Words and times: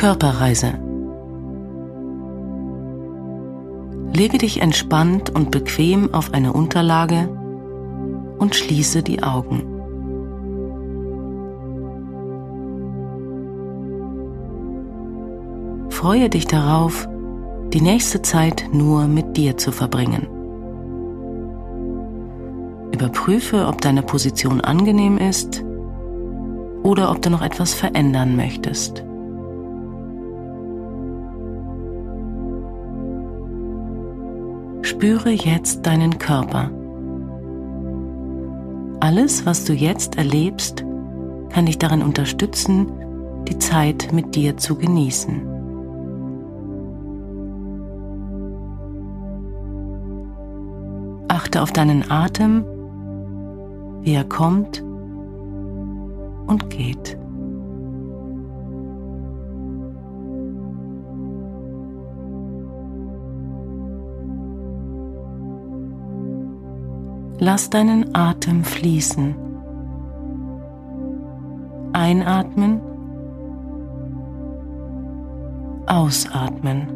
Körperreise. 0.00 0.72
Lege 4.14 4.38
dich 4.38 4.62
entspannt 4.62 5.28
und 5.28 5.50
bequem 5.50 6.14
auf 6.14 6.32
eine 6.32 6.54
Unterlage 6.54 7.28
und 8.38 8.54
schließe 8.54 9.02
die 9.02 9.22
Augen. 9.22 9.60
Freue 15.90 16.30
dich 16.30 16.46
darauf, 16.46 17.06
die 17.74 17.82
nächste 17.82 18.22
Zeit 18.22 18.70
nur 18.72 19.06
mit 19.06 19.36
dir 19.36 19.58
zu 19.58 19.70
verbringen. 19.70 20.26
Überprüfe, 22.94 23.66
ob 23.66 23.82
deine 23.82 24.02
Position 24.02 24.62
angenehm 24.62 25.18
ist 25.18 25.62
oder 26.82 27.10
ob 27.10 27.20
du 27.20 27.28
noch 27.28 27.42
etwas 27.42 27.74
verändern 27.74 28.34
möchtest. 28.34 29.04
Spüre 35.00 35.30
jetzt 35.30 35.86
deinen 35.86 36.18
Körper. 36.18 36.70
Alles, 39.00 39.46
was 39.46 39.64
du 39.64 39.72
jetzt 39.72 40.18
erlebst, 40.18 40.84
kann 41.48 41.64
dich 41.64 41.78
darin 41.78 42.02
unterstützen, 42.02 42.92
die 43.48 43.56
Zeit 43.56 44.12
mit 44.12 44.34
dir 44.34 44.58
zu 44.58 44.76
genießen. 44.76 45.40
Achte 51.28 51.62
auf 51.62 51.72
deinen 51.72 52.10
Atem, 52.10 52.66
wie 54.02 54.12
er 54.12 54.24
kommt 54.24 54.82
und 56.46 56.68
geht. 56.68 57.19
Lass 67.42 67.70
deinen 67.70 68.14
Atem 68.14 68.64
fließen. 68.64 69.34
Einatmen, 71.94 72.82
ausatmen. 75.86 76.86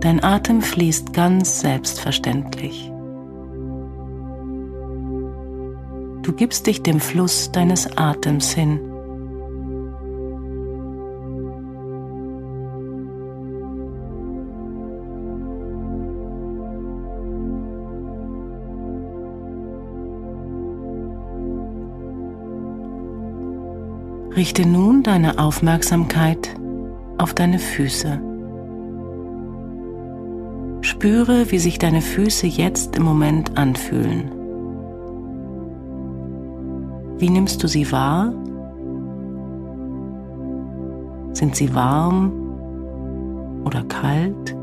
Dein 0.00 0.24
Atem 0.24 0.62
fließt 0.62 1.12
ganz 1.12 1.60
selbstverständlich. 1.60 2.90
Du 6.22 6.32
gibst 6.32 6.66
dich 6.66 6.82
dem 6.82 6.98
Fluss 6.98 7.52
deines 7.52 7.98
Atems 7.98 8.52
hin. 8.52 8.87
Richte 24.38 24.68
nun 24.68 25.02
deine 25.02 25.40
Aufmerksamkeit 25.40 26.54
auf 27.18 27.34
deine 27.34 27.58
Füße. 27.58 28.20
Spüre, 30.80 31.50
wie 31.50 31.58
sich 31.58 31.80
deine 31.80 32.00
Füße 32.00 32.46
jetzt 32.46 32.94
im 32.94 33.02
Moment 33.02 33.58
anfühlen. 33.58 34.30
Wie 37.18 37.30
nimmst 37.30 37.64
du 37.64 37.66
sie 37.66 37.90
wahr? 37.90 38.32
Sind 41.32 41.56
sie 41.56 41.74
warm 41.74 42.30
oder 43.64 43.82
kalt? 43.82 44.56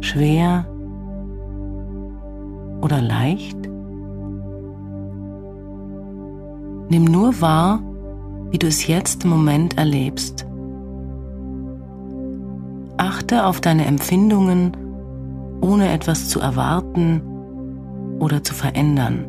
Schwer 0.00 0.64
oder 2.82 3.00
leicht? 3.00 3.71
Nimm 6.88 7.04
nur 7.04 7.40
wahr, 7.40 7.80
wie 8.50 8.58
du 8.58 8.66
es 8.66 8.86
jetzt 8.86 9.24
im 9.24 9.30
Moment 9.30 9.78
erlebst. 9.78 10.46
Achte 12.98 13.46
auf 13.46 13.60
deine 13.60 13.86
Empfindungen, 13.86 14.76
ohne 15.60 15.92
etwas 15.92 16.28
zu 16.28 16.40
erwarten 16.40 17.22
oder 18.18 18.44
zu 18.44 18.54
verändern. 18.54 19.24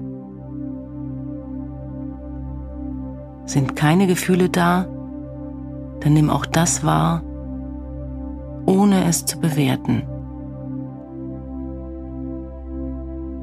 Sind 3.46 3.76
keine 3.76 4.08
Gefühle 4.08 4.50
da, 4.50 4.86
dann 6.02 6.14
nimm 6.14 6.30
auch 6.30 6.46
das 6.46 6.84
wahr, 6.84 7.24
ohne 8.66 9.06
es 9.06 9.26
zu 9.26 9.40
bewerten. 9.40 10.04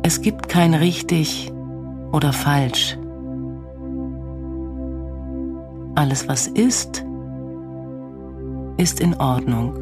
Es 0.03 0.23
gibt 0.23 0.49
kein 0.49 0.75
richtig 0.75 1.53
oder 2.13 2.33
falsch. 2.33 3.00
Alles, 6.01 6.27
was 6.27 6.47
ist, 6.47 7.05
ist 8.79 9.01
in 9.01 9.15
Ordnung. 9.21 9.75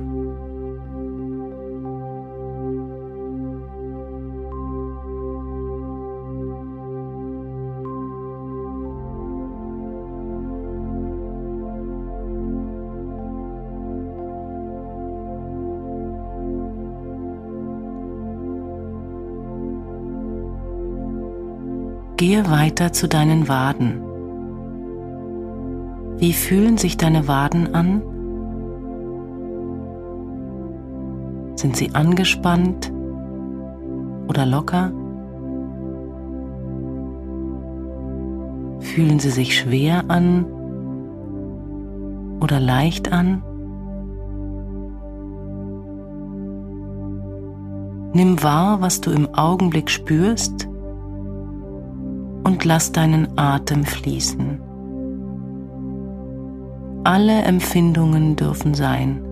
Gehe 22.16 22.50
weiter 22.50 22.92
zu 22.92 23.06
deinen 23.06 23.46
Waden. 23.46 24.07
Wie 26.18 26.32
fühlen 26.32 26.76
sich 26.78 26.96
deine 26.96 27.28
Waden 27.28 27.74
an? 27.76 28.02
Sind 31.54 31.76
sie 31.76 31.94
angespannt 31.94 32.92
oder 34.26 34.44
locker? 34.44 34.90
Fühlen 38.80 39.20
sie 39.20 39.30
sich 39.30 39.56
schwer 39.56 40.04
an 40.08 40.44
oder 42.40 42.58
leicht 42.58 43.12
an? 43.12 43.44
Nimm 48.12 48.42
wahr, 48.42 48.80
was 48.80 49.00
du 49.00 49.12
im 49.12 49.32
Augenblick 49.34 49.88
spürst 49.88 50.68
und 52.42 52.64
lass 52.64 52.90
deinen 52.90 53.38
Atem 53.38 53.84
fließen. 53.84 54.67
Alle 57.04 57.42
Empfindungen 57.42 58.36
dürfen 58.36 58.74
sein. 58.74 59.22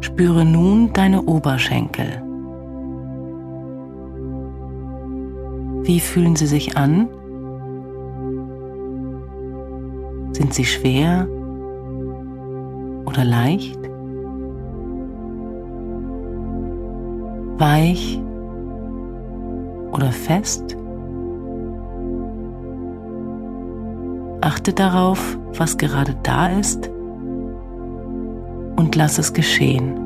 Spüre 0.00 0.44
nun 0.44 0.92
deine 0.92 1.22
Oberschenkel. 1.22 2.23
Wie 5.84 6.00
fühlen 6.00 6.34
sie 6.34 6.46
sich 6.46 6.78
an? 6.78 7.10
Sind 10.32 10.54
sie 10.54 10.64
schwer 10.64 11.28
oder 13.04 13.22
leicht? 13.22 13.78
Weich 17.58 18.18
oder 19.92 20.10
fest? 20.10 20.74
Achte 24.40 24.72
darauf, 24.72 25.38
was 25.58 25.76
gerade 25.76 26.16
da 26.22 26.46
ist 26.48 26.88
und 28.76 28.96
lass 28.96 29.18
es 29.18 29.34
geschehen. 29.34 30.03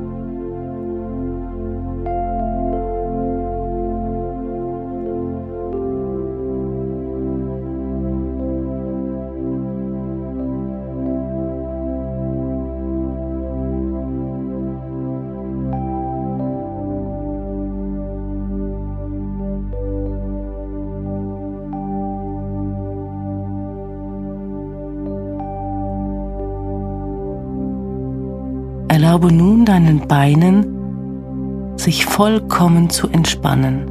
Erlaube 29.09 29.33
nun 29.33 29.65
deinen 29.65 30.07
Beinen, 30.07 31.73
sich 31.77 32.05
vollkommen 32.05 32.91
zu 32.91 33.07
entspannen. 33.07 33.87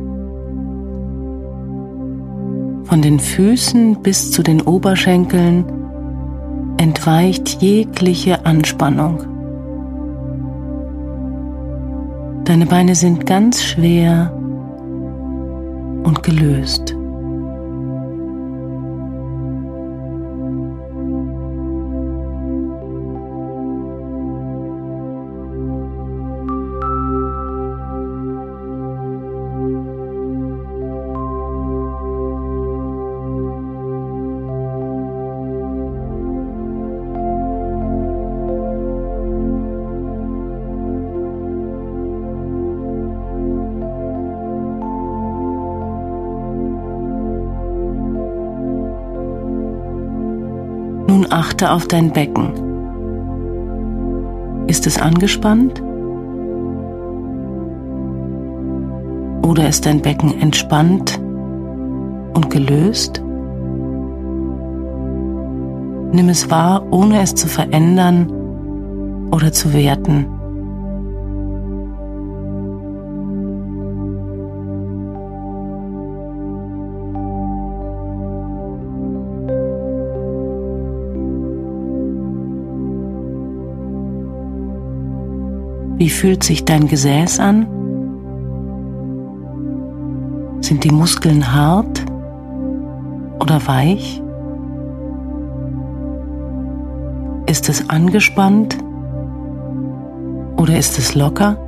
Von 2.85 3.03
den 3.03 3.19
Füßen 3.19 4.01
bis 4.01 4.31
zu 4.31 4.45
den 4.45 4.61
Oberschenkeln 4.61 5.65
entweicht 6.77 7.61
jegliche 7.61 8.47
Anspannung. 8.47 9.25
Deine 12.45 12.67
Beine 12.67 12.95
sind 12.95 13.27
ganz 13.27 13.65
schwer 13.65 14.33
und 16.05 16.23
gelöst. 16.23 16.98
Achte 51.31 51.71
auf 51.71 51.87
dein 51.87 52.13
Becken. 52.13 52.53
Ist 54.67 54.87
es 54.87 55.01
angespannt? 55.01 55.83
Oder 59.47 59.69
ist 59.69 59.87
dein 59.87 60.01
Becken 60.03 60.41
entspannt 60.41 61.21
und 62.35 62.51
gelöst? 62.51 63.23
Nimm 66.13 66.29
es 66.29 66.51
wahr, 66.51 66.87
ohne 66.91 67.21
es 67.21 67.35
zu 67.35 67.49
verändern 67.49 68.31
oder 69.31 69.53
zu 69.53 69.73
werten. 69.73 70.38
Wie 85.99 86.11
fühlt 86.11 86.45
sich 86.45 86.65
dein 86.65 86.87
Gesäß 86.87 87.41
an? 87.41 87.67
Sind 90.61 90.85
die 90.85 90.93
Muskeln 90.93 91.53
hart 91.53 92.05
oder 93.41 93.67
weich? 93.67 94.23
Ist 97.47 97.69
es 97.69 97.91
angespannt 97.91 98.79
oder 100.57 100.79
ist 100.79 100.99
es 100.99 101.17
locker? 101.17 101.68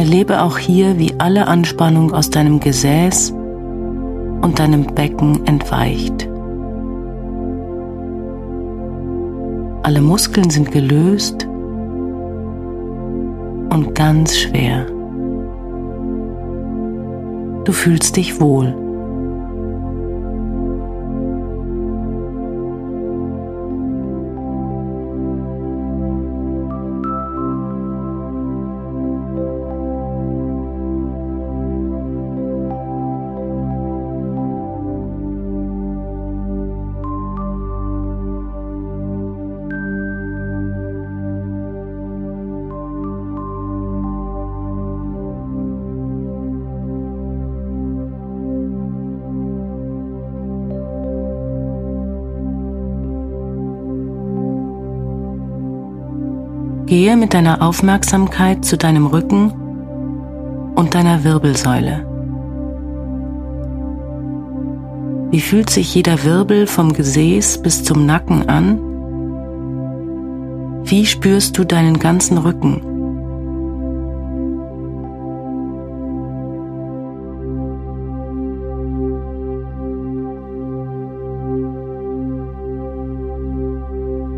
Erlebe 0.00 0.40
auch 0.40 0.56
hier, 0.56 0.98
wie 0.98 1.12
alle 1.18 1.46
Anspannung 1.46 2.14
aus 2.14 2.30
deinem 2.30 2.58
Gesäß 2.58 3.32
und 3.32 4.58
deinem 4.58 4.86
Becken 4.86 5.46
entweicht. 5.46 6.26
Alle 9.82 10.00
Muskeln 10.00 10.48
sind 10.48 10.72
gelöst 10.72 11.46
und 13.68 13.94
ganz 13.94 14.38
schwer. 14.38 14.86
Du 17.66 17.72
fühlst 17.72 18.16
dich 18.16 18.40
wohl. 18.40 18.74
Gehe 56.90 57.16
mit 57.16 57.34
deiner 57.34 57.62
Aufmerksamkeit 57.62 58.64
zu 58.64 58.76
deinem 58.76 59.06
Rücken 59.06 59.52
und 60.74 60.92
deiner 60.96 61.22
Wirbelsäule. 61.22 62.04
Wie 65.30 65.40
fühlt 65.40 65.70
sich 65.70 65.94
jeder 65.94 66.24
Wirbel 66.24 66.66
vom 66.66 66.92
Gesäß 66.92 67.62
bis 67.62 67.84
zum 67.84 68.06
Nacken 68.06 68.48
an? 68.48 68.80
Wie 70.82 71.06
spürst 71.06 71.56
du 71.56 71.62
deinen 71.62 72.00
ganzen 72.00 72.38
Rücken? 72.38 72.82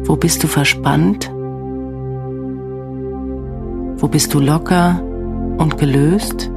Wo 0.04 0.16
bist 0.16 0.42
du 0.44 0.48
verspannt? 0.48 1.31
Wo 4.02 4.08
bist 4.08 4.34
du 4.34 4.40
locker 4.40 5.00
und 5.58 5.78
gelöst? 5.78 6.50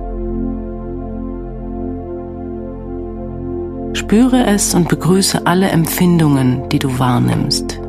Spüre 3.93 4.47
es 4.47 4.73
und 4.73 4.89
begrüße 4.89 5.45
alle 5.45 5.67
Empfindungen, 5.67 6.67
die 6.69 6.79
du 6.79 6.97
wahrnimmst. 6.97 7.84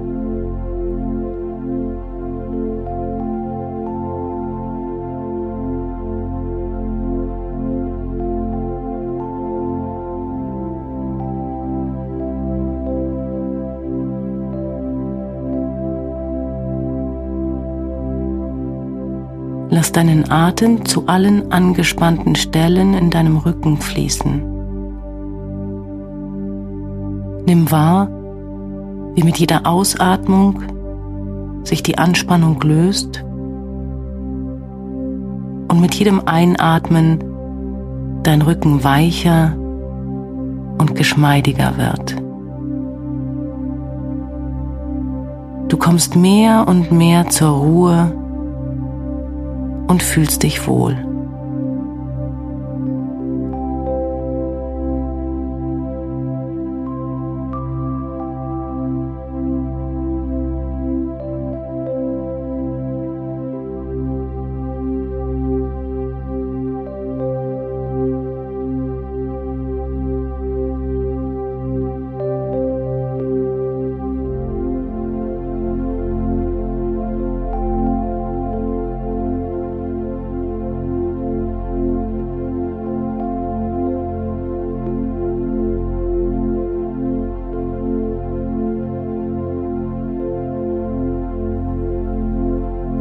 Deinen 19.97 20.31
Atem 20.31 20.85
zu 20.85 21.07
allen 21.07 21.51
angespannten 21.53 22.35
Stellen 22.35 22.93
in 22.93 23.09
deinem 23.09 23.39
Rücken 23.39 23.79
fließen. 23.79 24.43
Nimm 27.47 27.71
wahr, 27.71 28.07
wie 29.15 29.23
mit 29.23 29.39
jeder 29.39 29.67
Ausatmung 29.67 30.63
sich 31.65 31.83
die 31.83 31.97
Anspannung 31.97 32.61
löst 32.61 33.25
und 35.69 35.81
mit 35.81 35.95
jedem 35.95 36.21
Einatmen 36.27 37.25
dein 38.23 38.43
Rücken 38.43 38.85
weicher 38.85 39.57
und 40.77 40.95
geschmeidiger 40.95 41.79
wird. 41.79 42.17
Du 45.69 45.79
kommst 45.79 46.17
mehr 46.17 46.67
und 46.69 46.93
mehr 46.93 47.31
zur 47.31 47.49
Ruhe 47.49 48.26
und 49.87 50.03
fühlst 50.03 50.43
dich 50.43 50.67
wohl. 50.67 51.06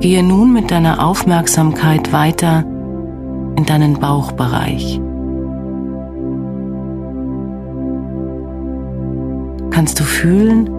Gehe 0.06 0.22
nun 0.22 0.54
mit 0.54 0.70
deiner 0.70 1.04
Aufmerksamkeit 1.04 2.14
weiter 2.14 2.64
in 3.56 3.66
deinen 3.66 4.00
Bauchbereich. 4.00 5.02
Kannst 9.72 10.00
du 10.00 10.04
fühlen, 10.04 10.70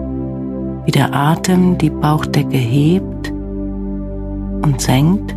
wie 0.85 0.91
der 0.91 1.13
Atem 1.13 1.77
die 1.77 1.89
Bauchdecke 1.89 2.55
hebt 2.55 3.29
und 4.63 4.79
senkt? 4.79 5.35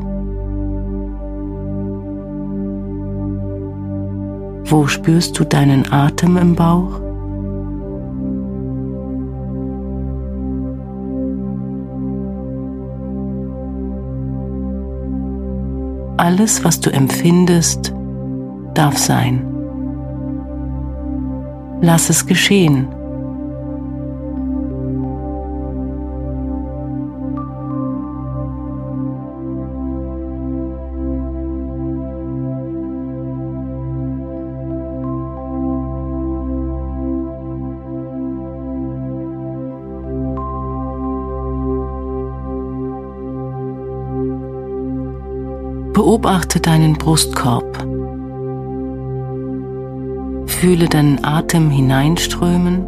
Wo 4.66 4.86
spürst 4.86 5.36
du 5.36 5.42
deinen 5.42 5.92
Atem 5.92 6.36
im 6.36 6.54
Bauch? 6.54 7.09
Alles, 16.20 16.62
was 16.64 16.80
du 16.80 16.90
empfindest, 16.90 17.94
darf 18.74 18.98
sein. 18.98 19.42
Lass 21.80 22.10
es 22.10 22.26
geschehen. 22.26 22.88
Beobachte 46.50 46.60
deinen 46.68 46.94
Brustkorb. 46.94 47.78
Fühle 50.48 50.88
deinen 50.88 51.24
Atem 51.24 51.70
hineinströmen. 51.70 52.84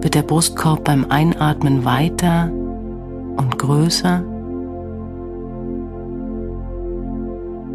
Wird 0.00 0.14
der 0.14 0.22
Brustkorb 0.22 0.84
beim 0.84 1.04
Einatmen 1.10 1.84
weiter 1.84 2.50
und 3.36 3.58
größer? 3.58 4.24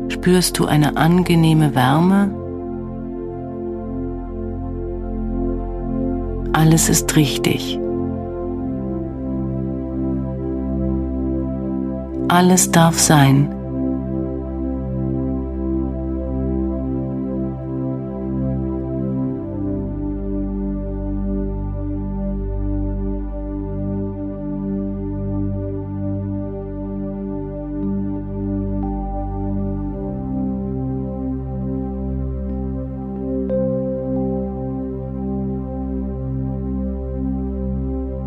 Spürst 0.08 0.58
du 0.58 0.66
eine 0.66 0.98
angenehme 0.98 1.76
Wärme? 1.76 2.34
Alles 6.54 6.90
ist 6.90 7.16
richtig. 7.16 7.80
Alles 12.30 12.70
darf 12.70 13.00
sein. 13.00 13.56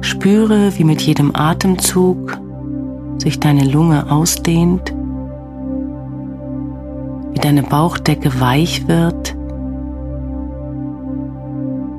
Spüre, 0.00 0.76
wie 0.76 0.84
mit 0.84 1.00
jedem 1.02 1.34
Atemzug 1.34 2.38
sich 3.22 3.38
deine 3.38 3.64
Lunge 3.64 4.10
ausdehnt, 4.10 4.92
wie 7.32 7.38
deine 7.38 7.62
Bauchdecke 7.62 8.40
weich 8.40 8.88
wird 8.88 9.36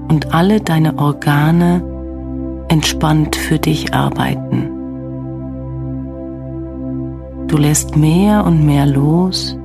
und 0.09 0.33
alle 0.33 0.59
deine 0.59 0.97
Organe 0.97 1.81
entspannt 2.67 3.37
für 3.37 3.57
dich 3.57 3.93
arbeiten. 3.93 4.69
Du 7.47 7.57
lässt 7.57 7.95
mehr 7.95 8.45
und 8.45 8.65
mehr 8.65 8.85
los 8.85 9.57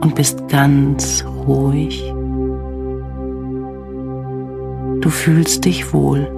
und 0.00 0.14
bist 0.14 0.48
ganz 0.48 1.24
ruhig. 1.46 2.02
Du 5.00 5.10
fühlst 5.10 5.66
dich 5.66 5.92
wohl. 5.92 6.37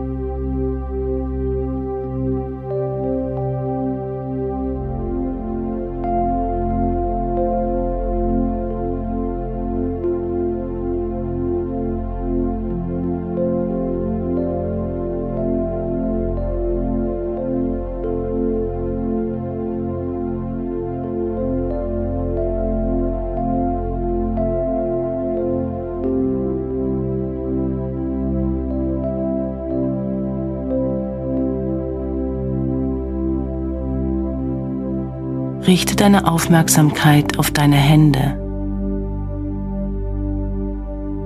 Richte 35.67 35.95
deine 35.95 36.27
Aufmerksamkeit 36.27 37.39
auf 37.39 37.51
deine 37.51 37.77
Hände. 37.77 38.37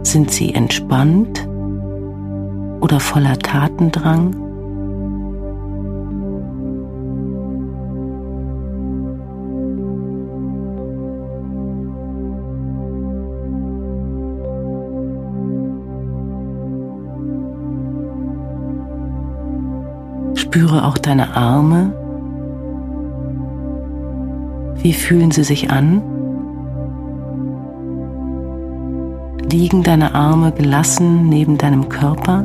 Sind 0.03 0.31
sie 0.31 0.53
entspannt 0.53 1.47
oder 2.81 2.99
voller 2.99 3.39
Tatendrang? 3.39 4.35
Spüre 20.35 20.85
auch 20.85 20.99
deine 20.99 21.37
Arme 21.37 22.04
wie 24.77 24.93
fühlen 24.93 25.31
sie 25.31 25.45
sich 25.45 25.71
an? 25.71 26.03
Liegen 29.51 29.83
deine 29.83 30.15
Arme 30.15 30.53
gelassen 30.53 31.29
neben 31.29 31.59
deinem 31.59 31.89
Körper? 31.89 32.45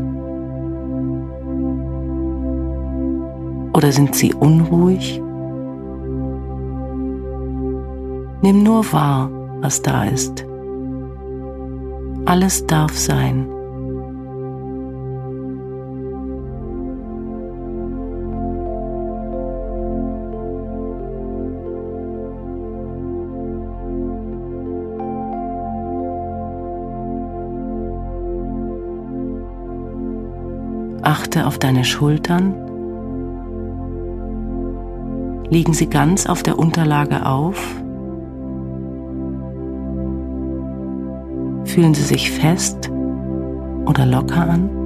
Oder 3.73 3.91
sind 3.91 4.15
sie 4.15 4.33
unruhig? 4.33 5.21
Nimm 8.41 8.63
nur 8.63 8.91
wahr, 8.93 9.29
was 9.61 9.81
da 9.81 10.05
ist. 10.05 10.45
Alles 12.25 12.65
darf 12.67 12.95
sein. 12.97 13.47
Achte 31.29 31.45
auf 31.45 31.59
deine 31.59 31.85
Schultern. 31.85 32.55
Liegen 35.51 35.73
sie 35.75 35.85
ganz 35.85 36.25
auf 36.25 36.41
der 36.41 36.57
Unterlage 36.57 37.23
auf? 37.23 37.55
Fühlen 41.65 41.93
sie 41.93 42.01
sich 42.01 42.31
fest 42.31 42.89
oder 43.85 44.07
locker 44.07 44.49
an? 44.49 44.78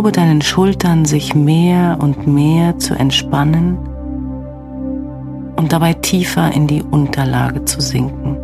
Erlaube 0.00 0.12
deinen 0.12 0.40
Schultern 0.40 1.04
sich 1.04 1.34
mehr 1.34 1.98
und 2.00 2.26
mehr 2.26 2.78
zu 2.78 2.94
entspannen 2.94 3.76
und 5.56 5.74
dabei 5.74 5.92
tiefer 5.92 6.50
in 6.54 6.66
die 6.66 6.82
Unterlage 6.82 7.66
zu 7.66 7.82
sinken. 7.82 8.38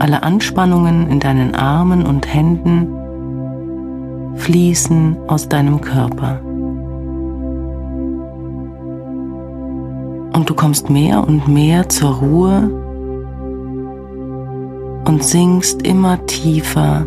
Alle 0.00 0.24
Anspannungen 0.24 1.08
in 1.08 1.20
deinen 1.20 1.54
Armen 1.54 2.04
und 2.04 2.34
Händen 2.34 2.88
fließen 4.38 5.16
aus 5.28 5.48
deinem 5.48 5.80
Körper. 5.80 6.40
Und 10.32 10.50
du 10.50 10.54
kommst 10.56 10.90
mehr 10.90 11.24
und 11.24 11.46
mehr 11.46 11.88
zur 11.88 12.16
Ruhe 12.16 12.68
und 15.04 15.22
sinkst 15.22 15.82
immer 15.82 16.26
tiefer 16.26 17.06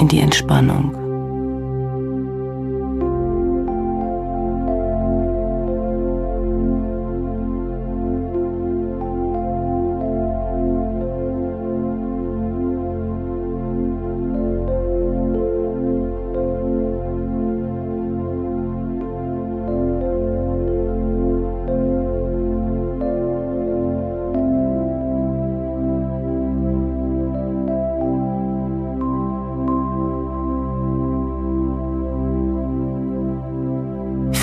in 0.00 0.08
die 0.08 0.20
Entspannung. 0.20 1.03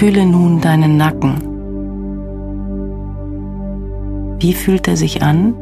Fühle 0.02 0.26
nun 0.26 0.60
deinen 0.60 0.98
Nacken. 0.98 1.36
Wie 4.40 4.52
fühlt 4.52 4.88
er 4.88 4.98
sich 4.98 5.22
an? 5.22 5.54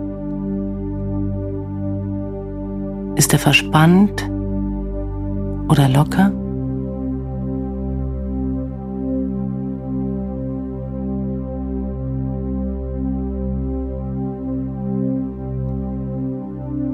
Ist 3.17 3.33
er 3.33 3.39
verspannt 3.39 4.31
oder 5.67 5.89
locker? 5.89 6.31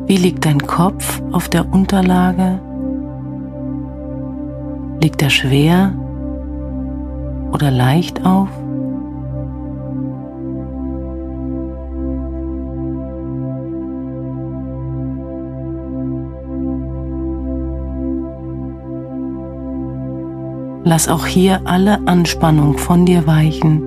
Wie 0.08 0.17
liegt 0.17 0.48
dein 0.48 0.62
Kopf 0.65 1.22
auf 1.32 1.48
der 1.50 1.72
Unterlage? 1.72 2.60
Liegt 5.00 5.22
er 5.22 5.30
schwer 5.30 5.93
oder 7.56 7.72
leicht 7.72 8.26
auf? 8.26 8.50
Lass 20.84 21.08
auch 21.08 21.26
hier 21.26 21.62
alle 21.63 22.06
Anspannung 22.08 22.78
von 22.78 23.06
dir 23.06 23.26
weichen. 23.26 23.82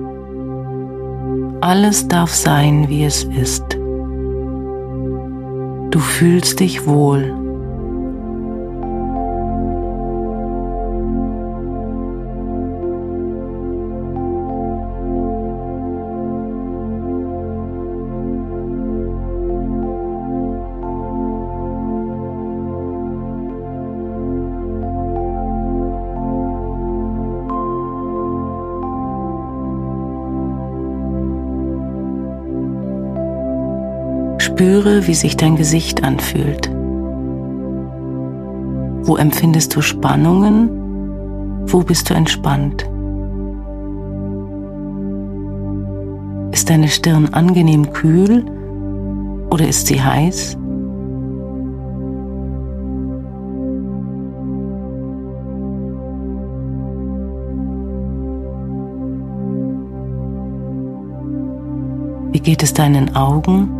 Alles 1.61 2.07
darf 2.07 2.33
sein, 2.33 2.89
wie 2.89 3.03
es 3.03 3.23
ist. 3.23 3.77
Du 5.91 5.99
fühlst 5.99 6.59
dich 6.59 6.87
wohl. 6.87 7.38
Spüre, 34.39 35.05
wie 35.05 35.13
sich 35.13 35.35
dein 35.35 35.57
Gesicht 35.57 36.03
anfühlt. 36.03 36.71
Wo 39.03 39.17
empfindest 39.17 39.75
du 39.75 39.81
Spannungen? 39.81 40.69
Wo 41.65 41.81
bist 41.81 42.09
du 42.09 42.13
entspannt? 42.13 42.89
Ist 46.53 46.69
deine 46.69 46.87
Stirn 46.87 47.27
angenehm 47.33 47.91
kühl 47.91 48.45
oder 49.49 49.67
ist 49.67 49.87
sie 49.87 50.01
heiß? 50.01 50.57
Wie 62.31 62.39
geht 62.39 62.63
es 62.63 62.73
deinen 62.73 63.15
Augen? 63.15 63.78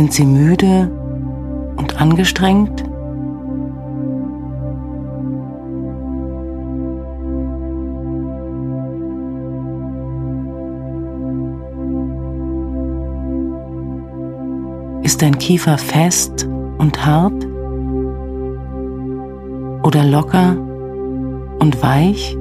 Sind 0.00 0.14
sie 0.14 0.24
müde 0.24 0.90
und 1.76 2.00
angestrengt? 2.00 2.82
Ist 15.02 15.20
dein 15.20 15.36
Kiefer 15.36 15.76
fest 15.76 16.48
und 16.78 17.04
hart 17.04 17.46
oder 19.82 20.02
locker 20.04 20.56
und 21.58 21.82
weich? 21.82 22.39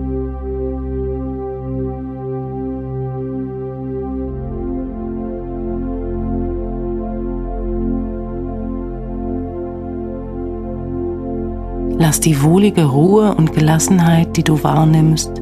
Lass 12.02 12.22
die 12.22 12.42
wohlige 12.42 12.86
Ruhe 12.86 13.36
und 13.36 13.52
Gelassenheit, 13.52 14.38
die 14.38 14.44
du 14.44 14.64
wahrnimmst, 14.64 15.34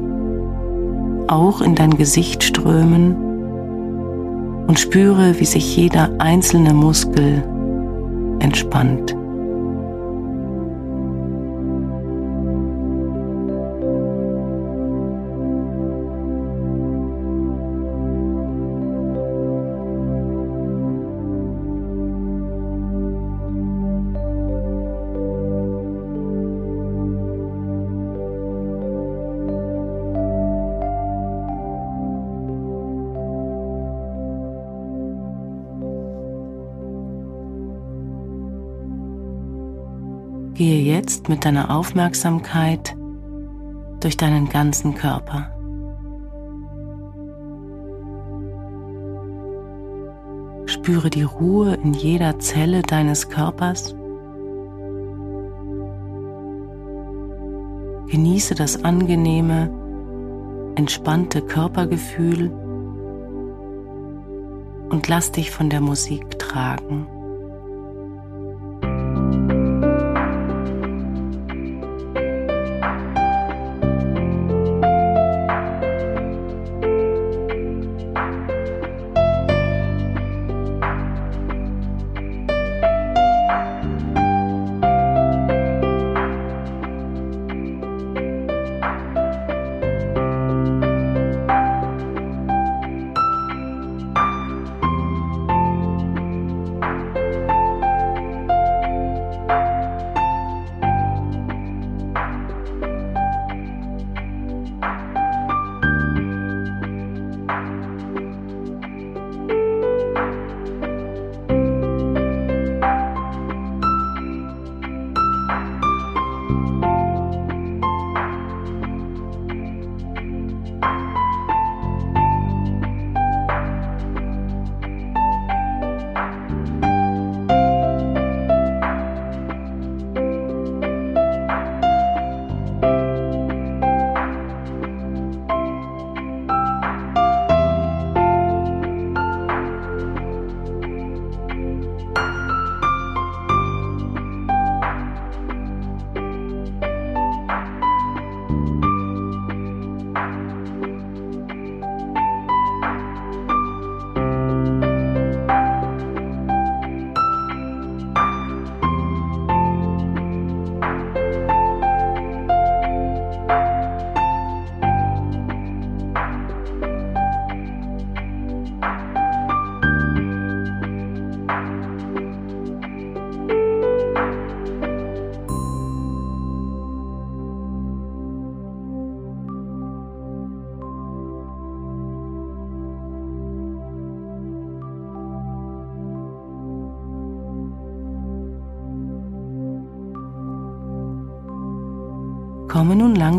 auch 1.28 1.60
in 1.60 1.76
dein 1.76 1.96
Gesicht 1.96 2.42
strömen 2.42 3.14
und 4.66 4.80
spüre, 4.80 5.38
wie 5.38 5.44
sich 5.44 5.76
jeder 5.76 6.10
einzelne 6.18 6.74
Muskel 6.74 7.44
entspannt. 8.40 9.17
Gehe 40.58 40.82
jetzt 40.82 41.28
mit 41.28 41.44
deiner 41.44 41.70
Aufmerksamkeit 41.70 42.96
durch 44.00 44.16
deinen 44.16 44.48
ganzen 44.48 44.96
Körper. 44.96 45.56
Spüre 50.66 51.10
die 51.10 51.22
Ruhe 51.22 51.74
in 51.74 51.94
jeder 51.94 52.40
Zelle 52.40 52.82
deines 52.82 53.28
Körpers. 53.28 53.94
Genieße 58.08 58.56
das 58.56 58.82
angenehme, 58.82 59.70
entspannte 60.74 61.40
Körpergefühl 61.40 62.50
und 64.90 65.06
lass 65.06 65.30
dich 65.30 65.52
von 65.52 65.70
der 65.70 65.82
Musik 65.82 66.36
tragen. 66.40 67.06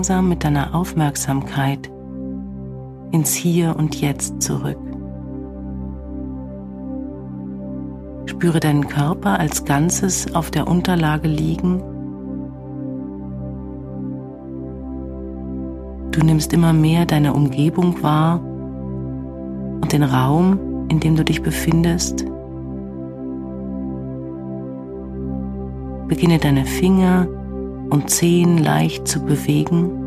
Langsam 0.09 0.29
mit 0.29 0.43
deiner 0.43 0.73
Aufmerksamkeit 0.73 1.87
ins 3.11 3.35
Hier 3.35 3.75
und 3.77 4.01
Jetzt 4.01 4.41
zurück. 4.41 4.79
Spüre 8.25 8.59
deinen 8.59 8.87
Körper 8.87 9.39
als 9.39 9.65
Ganzes 9.65 10.33
auf 10.33 10.49
der 10.49 10.67
Unterlage 10.67 11.27
liegen. 11.27 11.83
Du 16.09 16.25
nimmst 16.25 16.53
immer 16.53 16.73
mehr 16.73 17.05
deine 17.05 17.33
Umgebung 17.33 18.01
wahr 18.01 18.39
und 18.39 19.93
den 19.93 20.01
Raum, 20.01 20.87
in 20.89 20.99
dem 20.99 21.17
du 21.17 21.23
dich 21.23 21.43
befindest. 21.43 22.25
Beginne 26.07 26.39
deine 26.39 26.65
Finger 26.65 27.27
und 27.91 28.09
Zehen 28.09 28.57
leicht 28.57 29.07
zu 29.07 29.23
bewegen. 29.23 29.98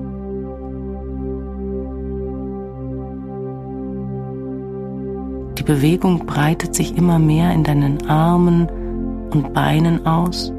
Die 5.63 5.73
Bewegung 5.75 6.27
breitet 6.27 6.75
sich 6.75 6.97
immer 6.99 7.21
mehr 7.21 7.53
in 7.53 7.63
deinen 7.63 8.05
Armen 8.09 8.67
und 9.31 9.55
Beinen 9.55 10.05
aus 10.05 10.51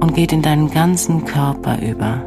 und 0.00 0.14
geht 0.16 0.32
in 0.32 0.42
deinen 0.42 0.68
ganzen 0.72 1.24
Körper 1.24 1.80
über. 1.80 2.24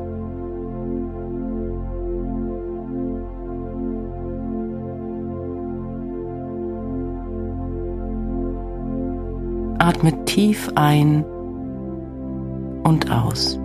Atme 9.77 10.23
tief 10.23 10.69
ein 10.75 11.25
und 12.85 13.11
aus. 13.11 13.59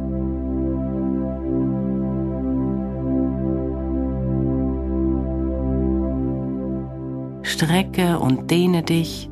Strecke 7.65 8.19
und 8.19 8.51
dehne 8.51 8.83
dich, 8.83 9.31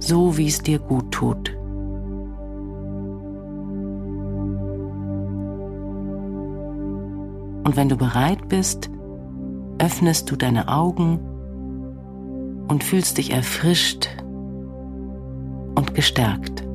so 0.00 0.36
wie 0.36 0.48
es 0.48 0.60
dir 0.60 0.80
gut 0.80 1.12
tut. 1.12 1.56
Und 7.64 7.76
wenn 7.76 7.88
du 7.88 7.96
bereit 7.96 8.48
bist, 8.48 8.90
öffnest 9.78 10.28
du 10.28 10.34
deine 10.34 10.66
Augen 10.66 11.20
und 12.66 12.82
fühlst 12.82 13.18
dich 13.18 13.30
erfrischt 13.30 14.08
und 15.76 15.94
gestärkt. 15.94 16.67